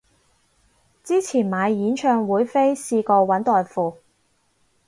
[1.03, 3.99] 之前買演唱會飛試過搵代付